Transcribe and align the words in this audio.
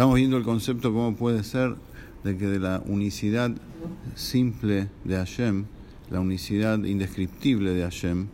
Estamos 0.00 0.16
viendo 0.16 0.38
el 0.38 0.44
concepto 0.44 0.94
cómo 0.94 1.14
puede 1.14 1.44
ser 1.44 1.76
de 2.24 2.38
que 2.38 2.46
de 2.46 2.58
la 2.58 2.82
unicidad 2.86 3.50
simple 4.14 4.88
de 5.04 5.16
Hashem, 5.16 5.66
la 6.10 6.20
unicidad 6.20 6.82
indescriptible 6.84 7.74
de 7.74 7.82
Hashem, 7.82 8.28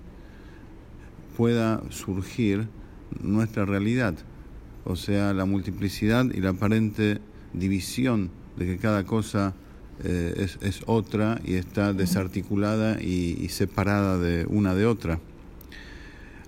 pueda 1.37 1.83
surgir 1.91 2.69
nuestra 3.21 3.65
realidad, 3.65 4.15
o 4.85 4.95
sea, 4.95 5.35
la 5.35 5.45
multiplicidad 5.45 6.27
y 6.33 6.41
la 6.41 6.51
aparente 6.51 7.21
división 7.53 8.30
de 8.56 8.67
que 8.67 8.76
cada 8.78 9.04
cosa 9.04 9.56
eh, 10.04 10.46
es, 10.60 10.83
otra 10.87 11.40
y 11.44 11.54
está 11.54 11.92
desarticulada 11.92 13.03
y, 13.03 13.48
separada 13.48 14.19
de 14.19 14.46
una 14.48 14.76
de 14.76 14.87
otra. 14.87 15.19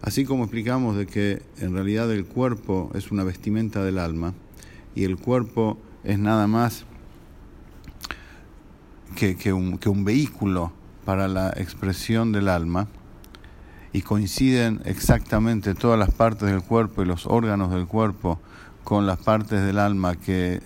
Así 0.00 0.24
como 0.24 0.44
explicamos 0.44 0.96
de 0.96 1.06
que 1.06 1.42
en 1.58 1.74
realidad 1.74 2.08
el 2.12 2.24
cuerpo 2.24 2.92
es 2.94 3.10
una 3.10 3.24
vestimenta 3.24 3.82
del 3.82 3.98
alma 3.98 4.32
y 4.95 5.05
el 5.05 5.16
cuerpo 5.16 5.79
es 6.05 6.18
nada 6.18 6.46
más 6.46 6.84
que, 9.16 9.52
un, 9.52 9.79
que 9.79 9.88
un 9.88 10.05
vehículo 10.05 10.73
para 11.05 11.27
la 11.29 11.51
expresión 11.56 12.33
del 12.33 12.48
alma, 12.48 12.88
y 13.93 14.02
coinciden 14.02 14.80
exactamente 14.84 15.74
todas 15.74 15.98
las 15.98 16.12
partes 16.12 16.48
del 16.51 16.62
cuerpo 16.62 17.02
y 17.02 17.06
los 17.06 17.27
órganos 17.27 17.70
del 17.70 17.87
cuerpo 17.87 18.38
con 18.84 19.06
las 19.06 19.19
partes 19.19 19.65
del 19.65 19.79
alma 19.79 20.16
que 20.16 20.60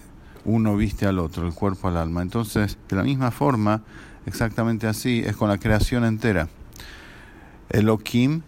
uno 0.44 0.76
viste 0.76 1.06
al 1.06 1.18
otro, 1.18 1.46
el 1.46 1.54
cuerpo 1.54 1.88
al 1.88 1.96
alma. 1.96 2.22
Entonces, 2.22 2.78
de 2.88 2.96
la 2.96 3.04
misma 3.04 3.30
forma, 3.30 3.82
exactamente 4.26 4.86
así, 4.86 5.22
es 5.24 5.36
con 5.36 5.48
la 5.48 5.58
creación 5.58 6.04
entera. 6.04 6.48
Elohim 7.70 8.42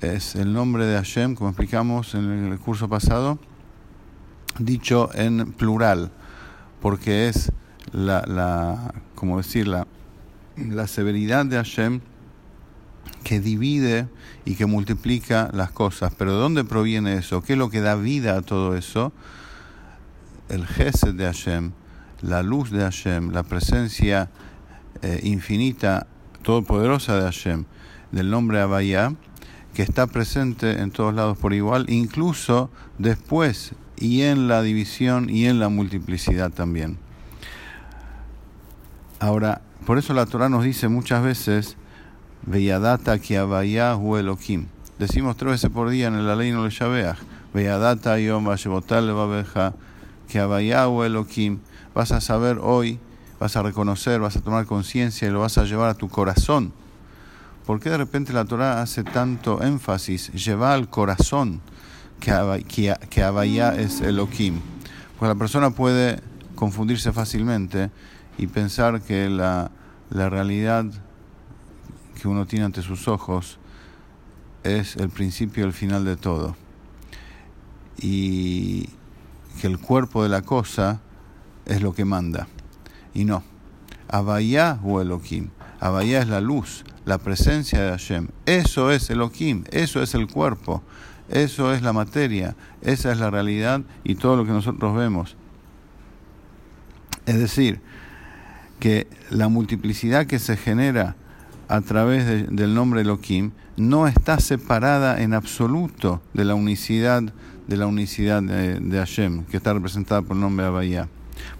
es 0.00 0.34
el 0.34 0.52
nombre 0.52 0.84
de 0.84 0.96
Hashem, 0.96 1.34
como 1.34 1.50
explicamos 1.50 2.14
en 2.14 2.52
el 2.52 2.58
curso 2.58 2.88
pasado, 2.88 3.38
dicho 4.58 5.10
en 5.14 5.52
plural, 5.52 6.10
porque 6.80 7.28
es 7.28 7.52
la, 7.92 8.24
la 8.26 8.94
como 9.14 9.38
decir, 9.38 9.66
la, 9.66 9.86
la 10.56 10.86
severidad 10.86 11.46
de 11.46 11.56
Hashem 11.56 12.00
que 13.24 13.40
divide 13.40 14.08
y 14.44 14.54
que 14.54 14.66
multiplica 14.66 15.50
las 15.52 15.70
cosas. 15.70 16.12
Pero 16.16 16.32
¿de 16.34 16.38
dónde 16.38 16.64
proviene 16.64 17.14
eso? 17.14 17.42
¿Qué 17.42 17.54
es 17.54 17.58
lo 17.58 17.70
que 17.70 17.80
da 17.80 17.94
vida 17.94 18.36
a 18.36 18.42
todo 18.42 18.76
eso? 18.76 19.12
El 20.48 20.66
Gesed 20.66 21.14
de 21.14 21.24
Hashem, 21.24 21.72
la 22.22 22.42
luz 22.42 22.70
de 22.70 22.80
Hashem, 22.80 23.30
la 23.32 23.42
presencia 23.42 24.30
eh, 25.02 25.20
infinita, 25.24 26.06
todopoderosa 26.42 27.16
de 27.16 27.22
Hashem, 27.22 27.64
del 28.12 28.30
nombre 28.30 28.60
Abaya, 28.60 29.14
que 29.74 29.82
está 29.82 30.06
presente 30.06 30.80
en 30.80 30.90
todos 30.90 31.14
lados 31.14 31.36
por 31.38 31.52
igual, 31.52 31.86
incluso 31.88 32.70
después 32.98 33.74
y 34.00 34.22
en 34.22 34.48
la 34.48 34.62
división 34.62 35.30
y 35.30 35.46
en 35.46 35.60
la 35.60 35.68
multiplicidad 35.68 36.50
también. 36.50 36.98
Ahora, 39.20 39.62
por 39.86 39.98
eso 39.98 40.14
la 40.14 40.26
Torah 40.26 40.48
nos 40.48 40.64
dice 40.64 40.88
muchas 40.88 41.22
veces, 41.22 41.76
Veyadata 42.42 43.18
ki 43.18 43.36
hu 43.36 44.16
Elohim. 44.16 44.66
Decimos 44.98 45.36
tres 45.36 45.52
veces 45.52 45.70
por 45.70 45.90
día 45.90 46.08
en 46.08 46.26
la 46.26 46.36
ley 46.36 46.52
no 46.52 46.64
le 46.64 46.70
llaveas. 46.70 47.18
Veyadata 47.52 48.18
yom 48.18 48.44
vashebotal 48.44 49.12
babeja 49.12 49.74
ki 50.28 50.38
hu 50.38 51.02
Elohim. 51.02 51.58
Vas 51.94 52.12
a 52.12 52.20
saber 52.20 52.58
hoy, 52.62 52.98
vas 53.40 53.56
a 53.56 53.62
reconocer, 53.62 54.20
vas 54.20 54.36
a 54.36 54.40
tomar 54.40 54.66
conciencia 54.66 55.28
y 55.28 55.30
lo 55.30 55.40
vas 55.40 55.58
a 55.58 55.64
llevar 55.64 55.90
a 55.90 55.94
tu 55.94 56.08
corazón. 56.08 56.72
¿Por 57.66 57.80
qué 57.80 57.90
de 57.90 57.98
repente 57.98 58.32
la 58.32 58.44
Torah 58.44 58.80
hace 58.80 59.04
tanto 59.04 59.62
énfasis? 59.62 60.32
Lleva 60.32 60.72
al 60.72 60.88
corazón 60.88 61.60
que, 62.20 63.22
Abaya 63.22 63.74
es 63.74 64.00
Elohim. 64.00 64.60
Porque 65.18 65.34
la 65.34 65.38
persona 65.38 65.70
puede 65.70 66.20
confundirse 66.54 67.12
fácilmente 67.12 67.90
y 68.36 68.46
pensar 68.46 69.00
que 69.02 69.28
la, 69.28 69.70
la 70.10 70.28
realidad 70.28 70.86
que 72.20 72.28
uno 72.28 72.46
tiene 72.46 72.64
ante 72.64 72.82
sus 72.82 73.08
ojos 73.08 73.58
es 74.64 74.96
el 74.96 75.08
principio 75.08 75.64
y 75.64 75.66
el 75.66 75.72
final 75.72 76.04
de 76.04 76.16
todo. 76.16 76.56
Y 78.00 78.88
que 79.60 79.66
el 79.66 79.78
cuerpo 79.78 80.22
de 80.22 80.28
la 80.28 80.42
cosa 80.42 81.00
es 81.66 81.82
lo 81.82 81.94
que 81.94 82.04
manda. 82.04 82.48
Y 83.14 83.24
no. 83.24 83.42
Abaya 84.08 84.78
o 84.84 85.00
Elohim. 85.00 85.50
Abaya 85.80 86.20
es 86.20 86.28
la 86.28 86.40
luz, 86.40 86.84
la 87.04 87.18
presencia 87.18 87.80
de 87.80 87.90
Hashem. 87.90 88.28
Eso 88.46 88.90
es 88.90 89.10
Elohim, 89.10 89.64
eso 89.70 90.02
es 90.02 90.14
el 90.14 90.26
cuerpo, 90.26 90.82
eso 91.28 91.72
es 91.74 91.82
la 91.82 91.92
materia, 91.92 92.56
esa 92.80 93.12
es 93.12 93.18
la 93.18 93.30
realidad 93.30 93.82
y 94.04 94.14
todo 94.14 94.36
lo 94.36 94.44
que 94.44 94.52
nosotros 94.52 94.96
vemos. 94.96 95.36
Es 97.26 97.38
decir, 97.38 97.80
que 98.80 99.06
la 99.30 99.48
multiplicidad 99.48 100.26
que 100.26 100.38
se 100.38 100.56
genera 100.56 101.16
a 101.68 101.80
través 101.82 102.26
del 102.26 102.74
nombre 102.74 103.02
Elohim 103.02 103.50
no 103.76 104.08
está 104.08 104.40
separada 104.40 105.20
en 105.20 105.34
absoluto 105.34 106.22
de 106.32 106.44
la 106.44 106.54
unicidad 106.54 107.22
de 107.66 107.76
la 107.76 107.86
unicidad 107.86 108.42
de, 108.42 108.98
Hashem, 108.98 109.44
que 109.44 109.58
está 109.58 109.74
representada 109.74 110.22
por 110.22 110.36
el 110.36 110.40
nombre 110.40 110.64
Abaya. 110.64 111.06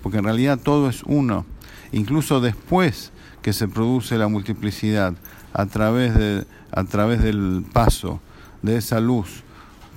Porque 0.03 0.19
en 0.19 0.25
realidad 0.25 0.59
todo 0.59 0.89
es 0.89 1.03
uno. 1.05 1.45
Incluso 1.93 2.41
después 2.41 3.13
que 3.43 3.53
se 3.53 3.69
produce 3.69 4.17
la 4.17 4.29
multiplicidad 4.29 5.13
a 5.53 5.67
través, 5.67 6.15
de, 6.15 6.47
a 6.73 6.85
través 6.85 7.23
del 7.23 7.63
paso 7.75 8.21
de 8.63 8.79
esa 8.79 9.01
luz 9.01 9.45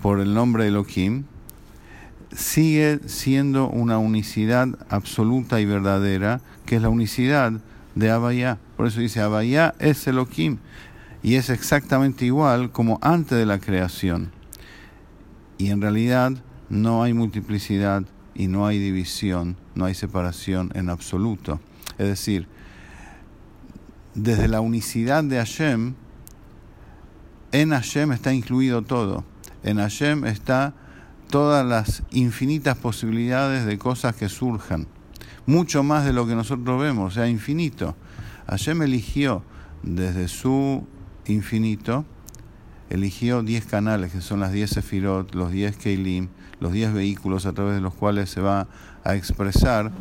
por 0.01 0.19
el 0.19 0.33
nombre 0.33 0.67
Elohim, 0.67 1.25
sigue 2.35 2.99
siendo 3.07 3.69
una 3.69 3.97
unicidad 3.97 4.67
absoluta 4.89 5.59
y 5.59 5.65
verdadera, 5.65 6.41
que 6.65 6.77
es 6.77 6.81
la 6.81 6.89
unicidad 6.89 7.53
de 7.95 8.09
Abaya. 8.09 8.57
Por 8.77 8.87
eso 8.87 8.99
dice, 8.99 9.21
Abaya 9.21 9.75
es 9.79 10.07
Elohim. 10.07 10.57
Y 11.23 11.35
es 11.35 11.49
exactamente 11.49 12.25
igual 12.25 12.71
como 12.71 12.97
antes 13.01 13.37
de 13.37 13.45
la 13.45 13.59
creación. 13.59 14.31
Y 15.57 15.69
en 15.69 15.81
realidad 15.81 16.33
no 16.69 17.03
hay 17.03 17.13
multiplicidad 17.13 18.03
y 18.33 18.47
no 18.47 18.65
hay 18.65 18.79
división, 18.79 19.57
no 19.75 19.85
hay 19.85 19.93
separación 19.93 20.71
en 20.73 20.89
absoluto. 20.89 21.59
Es 21.99 22.07
decir, 22.07 22.47
desde 24.15 24.47
la 24.47 24.61
unicidad 24.61 25.23
de 25.23 25.37
Hashem, 25.37 25.93
en 27.51 27.69
Hashem 27.69 28.13
está 28.13 28.33
incluido 28.33 28.81
todo. 28.81 29.23
En 29.63 29.77
Hashem 29.77 30.25
está 30.25 30.73
todas 31.29 31.65
las 31.65 32.03
infinitas 32.11 32.77
posibilidades 32.77 33.65
de 33.65 33.77
cosas 33.77 34.15
que 34.15 34.29
surjan 34.29 34.87
mucho 35.45 35.83
más 35.83 36.05
de 36.05 36.13
lo 36.13 36.27
que 36.27 36.35
nosotros 36.35 36.81
vemos, 36.81 37.11
o 37.11 37.15
sea, 37.15 37.27
infinito. 37.27 37.95
Hashem 38.47 38.81
eligió 38.81 39.43
desde 39.83 40.27
su 40.27 40.85
infinito, 41.25 42.05
eligió 42.89 43.43
10 43.43 43.65
canales, 43.65 44.11
que 44.11 44.21
son 44.21 44.39
las 44.39 44.51
10 44.51 44.69
sefirot, 44.69 45.35
los 45.35 45.51
10 45.51 45.77
keilim, 45.77 46.29
los 46.59 46.73
10 46.73 46.93
vehículos 46.93 47.45
a 47.45 47.53
través 47.53 47.75
de 47.75 47.81
los 47.81 47.93
cuales 47.93 48.29
se 48.29 48.41
va 48.41 48.67
a 49.03 49.15
expresar 49.15 49.91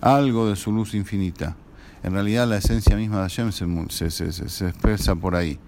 algo 0.00 0.48
de 0.48 0.56
su 0.56 0.72
luz 0.72 0.94
infinita. 0.94 1.56
En 2.02 2.12
realidad 2.12 2.46
la 2.46 2.58
esencia 2.58 2.96
misma 2.96 3.16
de 3.16 3.22
Hashem 3.22 3.52
se, 3.52 4.10
se, 4.10 4.32
se, 4.32 4.68
expresa 4.68 5.16
por 5.16 5.34
ahí. 5.34 5.58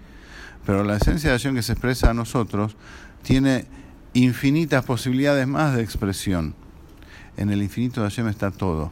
Pero 0.65 0.83
la 0.83 0.95
esencia 0.95 1.31
de 1.31 1.37
Hashem 1.37 1.55
que 1.55 1.63
se 1.63 1.73
expresa 1.73 2.11
a 2.11 2.13
nosotros 2.13 2.77
tiene 3.23 3.65
infinitas 4.13 4.83
posibilidades 4.83 5.47
más 5.47 5.75
de 5.75 5.83
expresión. 5.83 6.55
En 7.37 7.49
el 7.49 7.61
infinito 7.61 8.01
de 8.01 8.09
Hashem 8.09 8.27
está 8.27 8.51
todo 8.51 8.91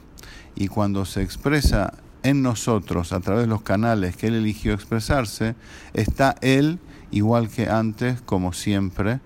y 0.56 0.68
cuando 0.68 1.06
se 1.06 1.22
expresa 1.22 1.94
en 2.24 2.42
nosotros 2.42 3.14
a 3.14 3.20
través 3.20 3.44
de 3.44 3.48
los 3.48 3.62
canales 3.62 4.16
que 4.16 4.28
Él 4.28 4.36
eligió 4.36 4.74
expresarse, 4.74 5.56
está 5.94 6.36
Él 6.42 6.80
igual 7.12 7.50
que 7.50 7.70
antes, 7.70 8.22
como 8.22 8.54
siempre, 8.54 9.20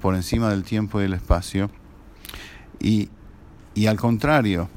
por 0.00 0.14
encima 0.16 0.50
del 0.50 0.64
tiempo 0.64 0.98
y 0.98 1.04
del 1.04 1.14
espacio. 1.14 1.70
Y, 2.80 3.08
y 3.74 3.86
al 3.86 3.96
contrario, 3.96 4.68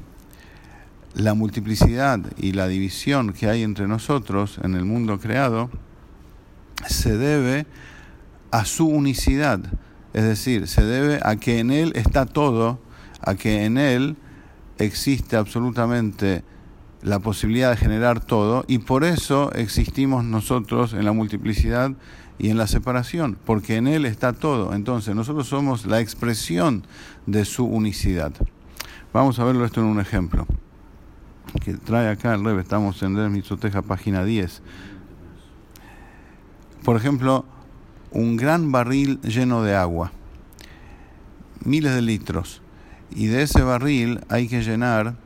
la 1.14 1.34
multiplicidad 1.34 2.20
y 2.36 2.52
la 2.52 2.68
división 2.68 3.32
que 3.32 3.48
hay 3.48 3.62
entre 3.62 3.88
nosotros 3.88 4.58
en 4.62 4.74
el 4.74 4.84
mundo 4.84 5.18
creado 5.18 5.70
se 6.86 7.16
debe 7.16 7.66
a 8.50 8.64
su 8.64 8.86
unicidad, 8.86 9.60
es 10.12 10.24
decir, 10.24 10.66
se 10.68 10.84
debe 10.84 11.20
a 11.22 11.36
que 11.36 11.58
en 11.58 11.70
Él 11.70 11.92
está 11.94 12.26
todo, 12.26 12.80
a 13.20 13.34
que 13.34 13.64
en 13.64 13.78
Él 13.78 14.16
existe 14.78 15.36
absolutamente 15.36 16.44
la 17.02 17.18
posibilidad 17.18 17.70
de 17.70 17.76
generar 17.76 18.20
todo 18.20 18.64
y 18.66 18.78
por 18.78 19.04
eso 19.04 19.52
existimos 19.52 20.24
nosotros 20.24 20.92
en 20.92 21.04
la 21.04 21.12
multiplicidad 21.12 21.92
y 22.38 22.50
en 22.50 22.58
la 22.58 22.66
separación, 22.66 23.38
porque 23.44 23.76
en 23.76 23.86
Él 23.88 24.04
está 24.04 24.32
todo. 24.32 24.74
Entonces 24.74 25.14
nosotros 25.14 25.46
somos 25.46 25.86
la 25.86 26.00
expresión 26.00 26.86
de 27.26 27.44
su 27.44 27.64
unicidad. 27.64 28.32
Vamos 29.12 29.38
a 29.38 29.44
verlo 29.44 29.64
esto 29.64 29.80
en 29.80 29.86
un 29.86 30.00
ejemplo 30.00 30.46
que 31.60 31.74
trae 31.74 32.08
acá 32.08 32.34
el 32.34 32.44
Rebe, 32.44 32.62
estamos 32.62 33.02
en 33.02 33.16
el 33.16 33.30
Mitzoteja, 33.30 33.82
página 33.82 34.24
10. 34.24 34.62
Por 36.84 36.96
ejemplo, 36.96 37.44
un 38.10 38.36
gran 38.36 38.72
barril 38.72 39.20
lleno 39.22 39.62
de 39.62 39.74
agua, 39.74 40.12
miles 41.64 41.94
de 41.94 42.02
litros 42.02 42.62
Y 43.10 43.26
de 43.26 43.42
ese 43.42 43.62
barril 43.62 44.20
hay 44.28 44.48
que 44.48 44.62
llenar 44.62 45.16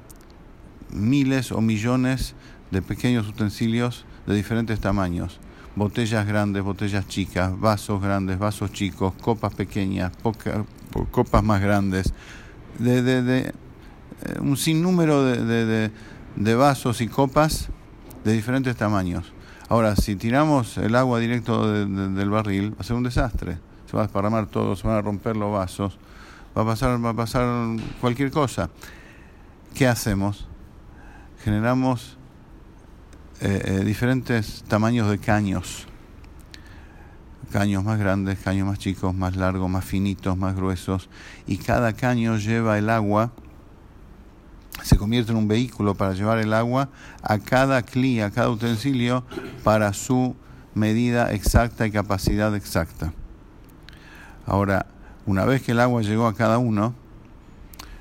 miles 0.91 1.53
o 1.53 1.61
millones 1.61 2.35
de 2.71 2.82
pequeños 2.82 3.29
utensilios 3.29 4.05
de 4.27 4.35
diferentes 4.35 4.81
tamaños. 4.81 5.41
Botellas 5.77 6.27
grandes, 6.27 6.62
botellas 6.62 7.06
chicas, 7.09 7.59
vasos 7.59 8.03
grandes, 8.03 8.38
vasos 8.38 8.73
chicos, 8.73 9.15
copas 9.21 9.55
pequeñas, 9.55 10.12
copas 11.11 11.43
más 11.43 11.61
grandes, 11.61 12.12
de, 12.79 13.03
de, 13.03 13.41
eh, 13.47 13.53
un 14.41 14.56
sinnúmero 14.56 15.25
de, 15.25 15.91
de, 16.37 16.55
vasos 16.55 17.00
y 17.00 17.09
copas 17.09 17.69
de 18.25 18.33
diferentes 18.33 18.76
tamaños. 18.76 19.33
Ahora, 19.71 19.95
si 19.95 20.17
tiramos 20.17 20.79
el 20.79 20.97
agua 20.97 21.21
directo 21.21 21.73
del 21.73 22.29
barril, 22.29 22.73
va 22.73 22.81
a 22.81 22.83
ser 22.83 22.97
un 22.97 23.05
desastre. 23.05 23.57
Se 23.89 23.97
va 23.97 24.03
a 24.03 24.07
desparramar 24.07 24.47
todo, 24.47 24.75
se 24.75 24.85
van 24.85 24.97
a 24.97 25.01
romper 25.01 25.37
los 25.37 25.53
vasos, 25.53 25.97
va 26.59 26.63
a 26.63 26.65
pasar, 26.65 27.05
va 27.05 27.11
a 27.11 27.15
pasar 27.15 27.79
cualquier 28.01 28.33
cosa. 28.33 28.69
¿Qué 29.73 29.87
hacemos? 29.87 30.49
Generamos 31.45 32.19
eh, 33.41 33.63
eh, 33.65 33.85
diferentes 33.85 34.65
tamaños 34.67 35.09
de 35.09 35.19
caños. 35.19 35.87
Caños 37.53 37.85
más 37.85 38.01
grandes, 38.01 38.41
caños 38.41 38.67
más 38.67 38.81
chicos, 38.81 39.15
más 39.15 39.37
largos, 39.37 39.71
más 39.71 39.85
finitos, 39.85 40.37
más 40.37 40.57
gruesos. 40.57 41.09
Y 41.47 41.59
cada 41.59 41.93
caño 41.93 42.39
lleva 42.39 42.77
el 42.77 42.91
agua, 42.91 43.31
se 44.82 44.97
convierte 44.97 45.32
en 45.32 45.38
un 45.38 45.49
vehículo 45.49 45.94
para 45.94 46.15
llevar 46.15 46.38
el 46.38 46.53
agua 46.53 46.88
a 47.23 47.38
cada 47.38 47.82
clí, 47.82 48.21
a 48.21 48.31
cada 48.31 48.50
utensilio, 48.50 49.25
para 49.65 49.93
su 49.93 50.37
medida 50.75 51.32
exacta 51.32 51.87
y 51.87 51.91
capacidad 51.91 52.55
exacta. 52.55 53.12
Ahora, 54.47 54.87
una 55.27 55.44
vez 55.44 55.62
que 55.62 55.73
el 55.73 55.81
agua 55.81 56.03
llegó 56.03 56.27
a 56.27 56.35
cada 56.35 56.59
uno, 56.59 56.94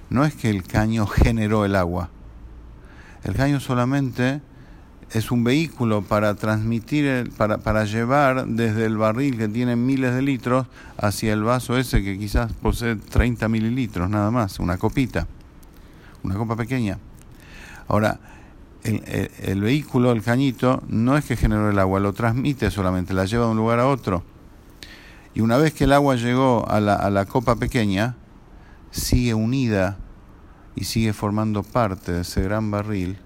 no 0.09 0.25
es 0.25 0.33
que 0.33 0.49
el 0.49 0.63
caño 0.63 1.05
generó 1.07 1.65
el 1.65 1.75
agua. 1.75 2.09
El 3.23 3.35
caño 3.35 3.59
solamente 3.59 4.41
es 5.11 5.31
un 5.31 5.43
vehículo 5.43 6.03
para 6.03 6.35
transmitir, 6.35 7.31
para, 7.35 7.57
para 7.57 7.85
llevar 7.85 8.45
desde 8.47 8.85
el 8.85 8.97
barril 8.97 9.37
que 9.37 9.47
tiene 9.47 9.75
miles 9.75 10.13
de 10.13 10.21
litros 10.21 10.67
hacia 10.97 11.33
el 11.33 11.43
vaso 11.43 11.77
ese 11.77 12.03
que 12.03 12.17
quizás 12.17 12.53
posee 12.53 12.95
30 12.95 13.47
mililitros 13.49 14.09
nada 14.09 14.29
más, 14.29 14.59
una 14.59 14.77
copita, 14.77 15.27
una 16.23 16.35
copa 16.35 16.55
pequeña. 16.55 16.99
Ahora, 17.87 18.19
el, 18.83 19.61
vehículo, 19.61 20.11
el 20.11 20.21
cañito, 20.21 20.83
no 20.87 21.17
es 21.17 21.25
que 21.25 21.35
generó 21.35 21.69
el 21.69 21.79
agua, 21.79 21.99
lo 21.99 22.13
transmite 22.13 22.71
solamente, 22.71 23.13
la 23.13 23.25
lleva 23.25 23.45
de 23.45 23.51
un 23.51 23.57
lugar 23.57 23.79
a 23.79 23.87
otro. 23.87 24.23
Y 25.33 25.41
una 25.41 25.57
vez 25.57 25.73
que 25.73 25.83
el 25.83 25.93
agua 25.93 26.15
llegó 26.15 26.67
a 26.69 26.79
la, 26.79 26.95
a 26.95 27.09
la 27.09 27.25
copa 27.25 27.55
pequeña, 27.55 28.15
sigue 28.91 29.33
unida 29.33 29.97
y 30.75 30.85
sigue 30.85 31.13
formando 31.13 31.63
parte 31.63 32.11
de 32.11 32.21
ese 32.21 32.41
gran 32.41 32.71
barril 32.71 33.17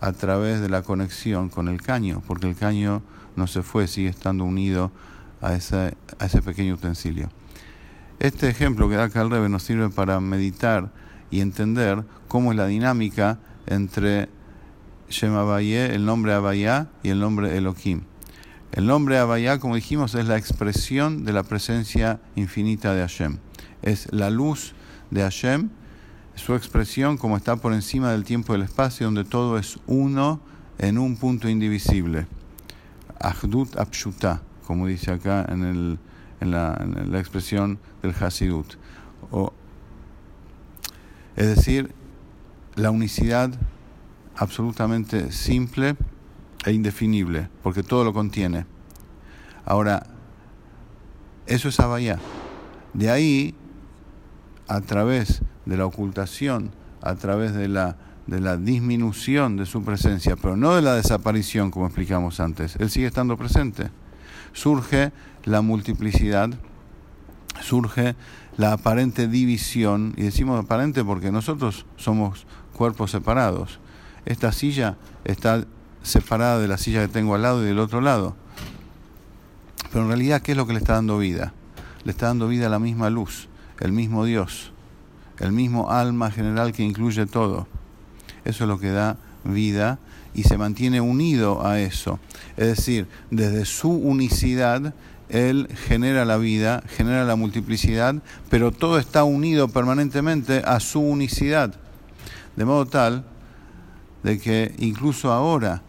a 0.00 0.12
través 0.12 0.60
de 0.60 0.68
la 0.68 0.82
conexión 0.82 1.48
con 1.48 1.68
el 1.68 1.80
caño, 1.80 2.22
porque 2.26 2.48
el 2.48 2.56
caño 2.56 3.02
no 3.36 3.46
se 3.46 3.62
fue, 3.62 3.86
sigue 3.86 4.08
estando 4.08 4.44
unido 4.44 4.90
a 5.40 5.54
ese, 5.54 5.96
a 6.18 6.26
ese 6.26 6.42
pequeño 6.42 6.74
utensilio. 6.74 7.28
Este 8.18 8.48
ejemplo 8.48 8.88
que 8.88 8.96
da 8.96 9.04
acá 9.04 9.22
el 9.22 9.30
Rebe 9.30 9.48
nos 9.48 9.62
sirve 9.62 9.90
para 9.90 10.20
meditar 10.20 10.90
y 11.30 11.40
entender 11.40 12.04
cómo 12.28 12.52
es 12.52 12.56
la 12.56 12.66
dinámica 12.66 13.38
entre 13.66 14.28
Shem 15.08 15.34
Abayé, 15.34 15.94
el 15.94 16.04
nombre 16.04 16.32
Abayá 16.32 16.88
y 17.02 17.10
el 17.10 17.20
nombre 17.20 17.56
Elohim. 17.56 18.02
El 18.72 18.86
nombre 18.86 19.18
Abayá, 19.18 19.58
como 19.58 19.74
dijimos, 19.74 20.14
es 20.14 20.26
la 20.26 20.36
expresión 20.36 21.24
de 21.24 21.32
la 21.32 21.42
presencia 21.42 22.20
infinita 22.34 22.94
de 22.94 23.00
Hashem. 23.00 23.38
Es 23.82 24.12
la 24.12 24.30
luz 24.30 24.74
de 25.10 25.22
Hashem 25.22 25.70
su 26.36 26.54
expresión 26.54 27.16
como 27.16 27.36
está 27.36 27.56
por 27.56 27.72
encima 27.72 28.12
del 28.12 28.24
tiempo 28.24 28.52
y 28.52 28.56
del 28.58 28.66
espacio, 28.66 29.06
donde 29.06 29.24
todo 29.24 29.58
es 29.58 29.78
uno 29.86 30.40
en 30.78 30.98
un 30.98 31.16
punto 31.16 31.48
indivisible. 31.48 32.26
Ahdut 33.18 33.76
Apshuta, 33.76 34.42
como 34.66 34.86
dice 34.86 35.12
acá 35.12 35.46
en, 35.48 35.64
el, 35.64 35.98
en, 36.40 36.50
la, 36.50 36.86
la, 37.08 37.18
expresión 37.18 37.78
del 38.02 38.14
Hasidut. 38.20 38.74
O, 39.30 39.52
es 41.36 41.46
decir, 41.46 41.94
la 42.74 42.90
unicidad 42.90 43.50
absolutamente 44.36 45.32
simple 45.32 45.96
e 46.64 46.72
indefinible, 46.72 47.48
porque 47.62 47.82
todo 47.82 48.04
lo 48.04 48.12
contiene. 48.12 48.66
Ahora, 49.64 50.06
eso 51.46 51.68
es 51.68 51.78
Abayá. 51.80 52.18
De 52.92 53.10
ahí, 53.10 53.54
a 54.68 54.80
través 54.80 55.42
de 55.64 55.76
la 55.76 55.86
ocultación, 55.86 56.72
a 57.02 57.14
través 57.14 57.54
de 57.54 57.68
la, 57.68 57.96
de 58.26 58.40
la 58.40 58.56
disminución 58.56 59.56
de 59.56 59.66
su 59.66 59.84
presencia, 59.84 60.36
pero 60.36 60.56
no 60.56 60.74
de 60.74 60.82
la 60.82 60.94
desaparición, 60.94 61.70
como 61.70 61.86
explicamos 61.86 62.40
antes. 62.40 62.76
Él 62.76 62.90
sigue 62.90 63.06
estando 63.06 63.36
presente. 63.36 63.90
Surge 64.52 65.12
la 65.44 65.60
multiplicidad, 65.60 66.50
surge 67.62 68.14
la 68.56 68.72
aparente 68.72 69.28
división, 69.28 70.14
y 70.16 70.22
decimos 70.22 70.62
aparente 70.62 71.04
porque 71.04 71.30
nosotros 71.30 71.86
somos 71.96 72.46
cuerpos 72.72 73.10
separados. 73.10 73.80
Esta 74.24 74.52
silla 74.52 74.96
está 75.24 75.64
separada 76.02 76.58
de 76.58 76.68
la 76.68 76.78
silla 76.78 77.02
que 77.02 77.12
tengo 77.12 77.34
al 77.34 77.42
lado 77.42 77.62
y 77.62 77.66
del 77.66 77.78
otro 77.78 78.00
lado. 78.00 78.36
Pero 79.90 80.04
en 80.04 80.08
realidad, 80.08 80.42
¿qué 80.42 80.52
es 80.52 80.58
lo 80.58 80.66
que 80.66 80.72
le 80.72 80.78
está 80.78 80.94
dando 80.94 81.18
vida? 81.18 81.52
Le 82.04 82.12
está 82.12 82.26
dando 82.26 82.48
vida 82.48 82.66
a 82.66 82.70
la 82.70 82.78
misma 82.78 83.10
luz, 83.10 83.48
el 83.80 83.92
mismo 83.92 84.24
Dios 84.24 84.72
el 85.40 85.52
mismo 85.52 85.90
alma 85.90 86.30
general 86.30 86.72
que 86.72 86.82
incluye 86.82 87.26
todo. 87.26 87.66
Eso 88.44 88.64
es 88.64 88.68
lo 88.68 88.78
que 88.78 88.90
da 88.90 89.18
vida 89.44 89.98
y 90.34 90.44
se 90.44 90.58
mantiene 90.58 91.00
unido 91.00 91.66
a 91.66 91.80
eso. 91.80 92.18
Es 92.56 92.66
decir, 92.66 93.08
desde 93.30 93.64
su 93.64 93.90
unicidad, 93.90 94.94
Él 95.28 95.68
genera 95.88 96.24
la 96.24 96.36
vida, 96.36 96.82
genera 96.88 97.24
la 97.24 97.36
multiplicidad, 97.36 98.14
pero 98.48 98.70
todo 98.70 98.98
está 98.98 99.24
unido 99.24 99.68
permanentemente 99.68 100.62
a 100.64 100.80
su 100.80 101.00
unicidad. 101.00 101.74
De 102.54 102.64
modo 102.64 102.86
tal 102.86 103.24
de 104.22 104.38
que 104.38 104.74
incluso 104.78 105.32
ahora, 105.32 105.82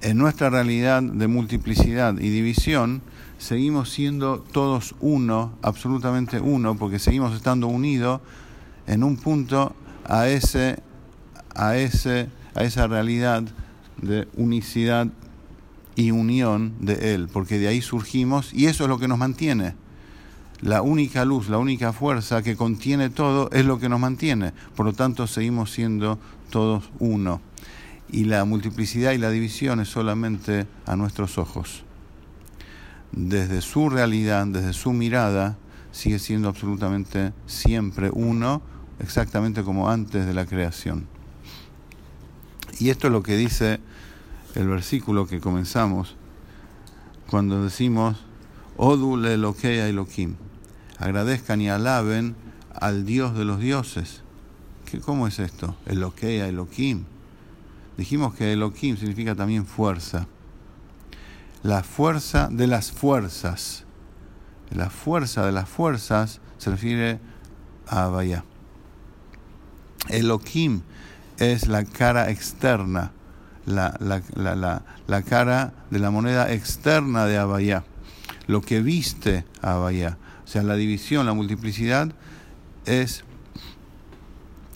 en 0.00 0.18
nuestra 0.18 0.50
realidad 0.50 1.02
de 1.02 1.26
multiplicidad 1.28 2.18
y 2.18 2.30
división, 2.30 3.02
seguimos 3.38 3.90
siendo 3.90 4.40
todos 4.40 4.94
uno, 5.00 5.58
absolutamente 5.62 6.40
uno, 6.40 6.76
porque 6.76 6.98
seguimos 6.98 7.34
estando 7.34 7.68
unidos 7.68 8.20
en 8.86 9.02
un 9.02 9.16
punto 9.16 9.74
a 10.04 10.28
ese, 10.28 10.78
a 11.54 11.76
ese, 11.76 12.28
a 12.54 12.64
esa 12.64 12.86
realidad 12.86 13.44
de 14.00 14.28
unicidad 14.36 15.08
y 15.96 16.12
unión 16.12 16.74
de 16.80 17.14
Él, 17.14 17.28
porque 17.32 17.58
de 17.58 17.68
ahí 17.68 17.82
surgimos 17.82 18.54
y 18.54 18.66
eso 18.66 18.84
es 18.84 18.88
lo 18.88 18.98
que 18.98 19.08
nos 19.08 19.18
mantiene. 19.18 19.74
La 20.60 20.82
única 20.82 21.24
luz, 21.24 21.48
la 21.48 21.58
única 21.58 21.92
fuerza 21.92 22.42
que 22.42 22.56
contiene 22.56 23.10
todo 23.10 23.50
es 23.50 23.64
lo 23.66 23.78
que 23.78 23.88
nos 23.88 24.00
mantiene. 24.00 24.52
Por 24.74 24.86
lo 24.86 24.92
tanto, 24.92 25.26
seguimos 25.26 25.72
siendo 25.72 26.18
todos 26.50 26.90
uno. 26.98 27.40
Y 28.08 28.24
la 28.24 28.44
multiplicidad 28.44 29.12
y 29.12 29.18
la 29.18 29.30
división 29.30 29.80
es 29.80 29.88
solamente 29.88 30.66
a 30.86 30.94
nuestros 30.94 31.36
ojos 31.38 31.86
desde 33.16 33.62
su 33.62 33.88
realidad, 33.88 34.46
desde 34.46 34.72
su 34.72 34.92
mirada, 34.92 35.56
sigue 35.90 36.18
siendo 36.18 36.48
absolutamente 36.48 37.32
siempre 37.46 38.10
uno, 38.12 38.62
exactamente 39.00 39.62
como 39.62 39.88
antes 39.88 40.26
de 40.26 40.34
la 40.34 40.46
creación. 40.46 41.06
Y 42.78 42.90
esto 42.90 43.06
es 43.06 43.12
lo 43.12 43.22
que 43.22 43.36
dice 43.36 43.80
el 44.56 44.68
versículo 44.68 45.26
que 45.26 45.40
comenzamos 45.40 46.16
cuando 47.30 47.62
decimos, 47.62 48.18
Odule 48.76 49.34
Eloquea 49.34 49.88
Elohim, 49.88 50.36
agradezcan 50.98 51.60
y 51.60 51.68
alaben 51.68 52.34
al 52.74 53.06
Dios 53.06 53.36
de 53.36 53.44
los 53.44 53.60
dioses. 53.60 54.22
¿Qué, 54.84 55.00
¿Cómo 55.00 55.26
es 55.26 55.38
esto? 55.38 55.76
Eloquea 55.86 56.48
Elohim. 56.48 57.04
Dijimos 57.96 58.34
que 58.34 58.52
Elohim 58.52 58.96
significa 58.96 59.34
también 59.34 59.66
fuerza 59.66 60.26
la 61.66 61.82
fuerza 61.82 62.48
de 62.50 62.68
las 62.68 62.92
fuerzas. 62.92 63.84
La 64.70 64.88
fuerza 64.88 65.44
de 65.44 65.52
las 65.52 65.68
fuerzas 65.68 66.40
se 66.58 66.70
refiere 66.70 67.18
a 67.88 68.04
Abaya. 68.04 68.44
Elohim 70.08 70.82
es 71.38 71.66
la 71.66 71.84
cara 71.84 72.30
externa, 72.30 73.12
la, 73.66 73.96
la, 75.06 75.22
cara 75.22 75.72
de 75.90 75.98
la 75.98 76.10
moneda 76.10 76.52
externa 76.52 77.26
de 77.26 77.36
Abaya, 77.36 77.84
lo 78.46 78.62
que 78.62 78.80
viste 78.80 79.44
a 79.60 79.74
Abaya. 79.74 80.18
O 80.44 80.48
sea, 80.48 80.62
la 80.62 80.76
división, 80.76 81.26
la 81.26 81.34
multiplicidad 81.34 82.12
es 82.86 83.24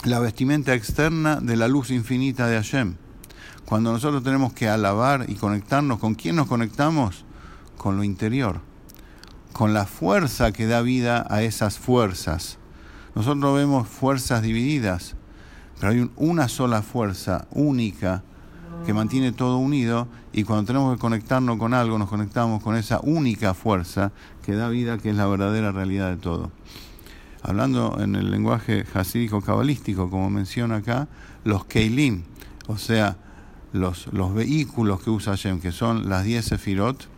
la 0.05 0.19
vestimenta 0.19 0.75
externa 0.75 1.41
de 1.41 1.57
la 1.57 1.69
luz 1.69 1.91
infinita 1.91 2.49
de 2.49 2.57
Hashem. 2.57 2.97
Cuando 3.65 3.93
nosotros 3.93 4.25
tenemos 4.25 4.53
que 4.53 4.69
alabar 4.69 5.27
y 5.29 5.37
conectarnos, 5.37 6.01
¿con 6.01 6.15
quién 6.15 6.35
nos 6.35 6.49
conectamos? 6.49 7.25
Con 7.79 7.97
lo 7.97 8.03
interior, 8.03 8.61
con 9.53 9.73
la 9.73 9.87
fuerza 9.87 10.51
que 10.51 10.67
da 10.67 10.83
vida 10.83 11.25
a 11.31 11.43
esas 11.43 11.79
fuerzas. 11.79 12.59
Nosotros 13.15 13.55
vemos 13.55 13.87
fuerzas 13.87 14.43
divididas, 14.43 15.15
pero 15.79 15.93
hay 15.93 16.11
una 16.17 16.49
sola 16.49 16.83
fuerza 16.83 17.47
única 17.53 18.25
que 18.85 18.95
mantiene 18.95 19.33
todo 19.33 19.59
unido 19.59 20.09
y 20.33 20.45
cuando 20.45 20.65
tenemos 20.65 20.95
que 20.95 21.01
conectarnos 21.01 21.59
con 21.59 21.75
algo, 21.75 21.99
nos 21.99 22.09
conectamos 22.09 22.63
con 22.63 22.77
esa 22.77 23.01
única 23.03 23.55
fuerza 23.55 24.13
que 24.43 24.55
da 24.55 24.69
vida, 24.69 24.99
que 24.99 25.11
es 25.11 25.17
la 25.17 25.27
verdadera 25.27 25.73
realidad 25.73 26.11
de 26.11 26.17
todo. 26.17 26.51
Hablando 27.43 27.99
en 28.01 28.17
el 28.17 28.31
lenguaje 28.31 28.85
hasídico 28.95 29.41
cabalístico, 29.41 30.11
como 30.11 30.31
menciona 30.31 30.77
acá, 30.77 31.09
los 31.45 31.65
Keilim, 31.65 32.23
o 32.67 32.77
sea, 32.77 33.17
los, 33.73 34.09
los 34.13 34.35
vehículos 34.35 35.01
que 35.03 35.11
usa 35.11 35.33
Hashem, 35.33 35.61
que 35.61 35.73
son 35.73 36.09
las 36.09 36.25
10 36.25 36.45
Sefirot, 36.45 37.09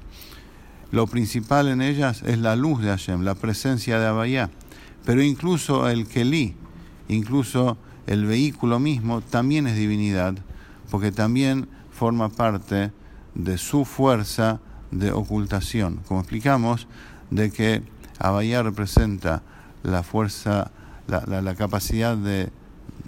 lo 0.92 1.06
principal 1.06 1.68
en 1.68 1.80
ellas 1.80 2.22
es 2.22 2.38
la 2.38 2.54
luz 2.54 2.82
de 2.82 2.88
Hashem, 2.88 3.22
la 3.22 3.34
presencia 3.34 3.98
de 3.98 4.06
Abayá. 4.06 4.50
Pero 5.06 5.22
incluso 5.22 5.88
el 5.88 6.06
Keli, 6.06 6.54
incluso 7.08 7.78
el 8.06 8.26
vehículo 8.26 8.78
mismo, 8.78 9.22
también 9.22 9.66
es 9.66 9.76
divinidad, 9.76 10.36
porque 10.92 11.10
también 11.10 11.68
forma 11.90 12.28
parte 12.28 12.92
de 13.34 13.56
su 13.56 13.86
fuerza 13.86 14.60
de 14.90 15.10
ocultación. 15.10 16.02
Como 16.06 16.20
explicamos, 16.20 16.86
de 17.30 17.50
que 17.50 17.82
Abayá 18.18 18.62
representa 18.62 19.42
la 19.82 20.02
fuerza, 20.02 20.70
la, 21.06 21.54
capacidad 21.54 22.14
de, 22.14 22.50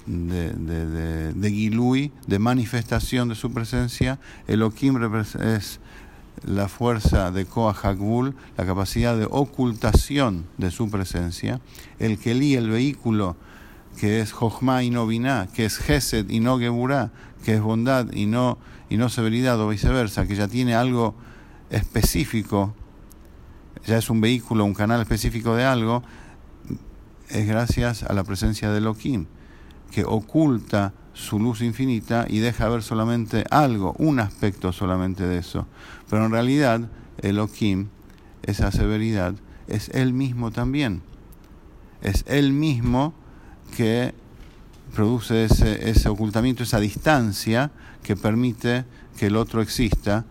de, 0.07 1.35
de, 1.35 1.50
Gilui, 1.50 2.11
de 2.26 2.38
manifestación 2.38 3.29
de 3.29 3.35
su 3.35 3.53
presencia. 3.53 4.19
Elohim 4.47 4.99
es 5.43 5.79
la 6.43 6.69
fuerza 6.69 7.31
de 7.33 7.45
Koah 7.45 7.76
Hakbul, 7.83 8.35
la 8.57 8.64
capacidad 8.64 9.14
de 9.14 9.29
ocultación 9.31 10.47
de 10.57 10.71
su 10.71 10.88
presencia. 10.88 11.61
El 11.99 12.19
Keli, 12.19 12.55
el 12.55 12.71
vehículo 12.71 13.37
que 13.99 14.21
es 14.21 14.33
Jochma 14.33 14.83
y 14.83 14.91
no 14.91 15.07
Binah, 15.07 15.49
que 15.49 15.65
es 15.65 15.79
Gesed 15.79 16.31
y 16.31 16.41
no 16.41 16.59
Geburah, 16.59 17.11
que 17.45 17.55
es 17.55 17.61
bondad 17.61 18.13
y 18.13 18.27
no, 18.27 18.59
y 18.89 18.97
no 18.97 19.09
severidad 19.09 19.61
o 19.61 19.69
viceversa, 19.69 20.27
que 20.27 20.35
ya 20.35 20.49
tiene 20.49 20.75
algo 20.75 21.15
específico, 21.71 22.75
ya 23.87 23.99
es 23.99 24.11
un 24.11 24.21
vehículo, 24.21 24.65
un 24.65 24.75
canal 24.75 25.01
específico 25.01 25.55
de 25.55 25.65
algo, 25.65 26.03
es 27.29 27.47
gracias 27.47 28.03
a 28.03 28.13
la 28.13 28.25
presencia 28.25 28.71
de 28.71 28.79
Elohim, 28.79 29.27
que 29.91 30.05
oculta 30.05 30.93
su 31.13 31.39
luz 31.39 31.63
infinita 31.63 32.27
y 32.29 32.41
deja 32.41 32.69
ver 32.69 32.83
solamente 32.83 33.45
algo, 33.51 33.95
un 33.99 34.21
aspecto 34.21 34.73
solamente 34.73 35.27
de 35.27 35.39
eso. 35.39 35.67
Pero 36.11 36.27
en 36.27 36.33
realidad, 36.33 36.91
Elohim, 37.19 37.89
esa 38.43 38.73
severidad, 38.73 39.35
es 39.69 39.89
él 39.91 40.13
mismo 40.13 40.51
también. 40.51 41.03
Es 42.03 42.25
él 42.27 42.53
mismo 42.53 43.15
que 43.76 44.14
produce 44.95 45.45
ese, 45.45 45.90
ese 45.90 46.09
ocultamiento, 46.09 46.62
esa 46.62 46.81
distancia 46.81 47.71
que 48.02 48.16
permite 48.16 48.85
que 49.16 49.26
el 49.26 49.37
otro 49.37 49.61
exista, 49.61 50.25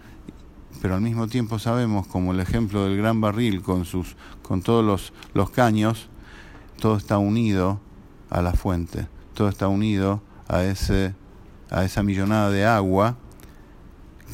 pero 0.82 0.96
al 0.96 1.02
mismo 1.02 1.28
tiempo 1.28 1.60
sabemos, 1.60 2.08
como 2.08 2.32
el 2.32 2.40
ejemplo 2.40 2.86
del 2.86 2.98
gran 2.98 3.22
barril 3.22 3.62
con, 3.62 3.86
sus, 3.86 4.16
con 4.42 4.62
todos 4.62 4.84
los, 4.84 5.14
los 5.34 5.50
caños, 5.50 6.08
todo 6.80 6.98
está 6.98 7.18
unido 7.18 7.80
a 8.30 8.42
la 8.42 8.54
fuente, 8.54 9.08
todo 9.34 9.50
está 9.50 9.68
unido 9.68 10.22
a, 10.48 10.64
ese, 10.64 11.14
a 11.70 11.84
esa 11.86 12.04
millonada 12.04 12.50
de 12.50 12.66
agua 12.66 13.18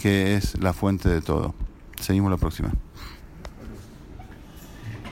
que 0.01 0.35
es 0.35 0.59
la 0.61 0.73
fuente 0.73 1.09
de 1.09 1.21
todo. 1.21 1.53
Seguimos 1.99 2.31
la 2.31 2.37
próxima. 2.37 2.71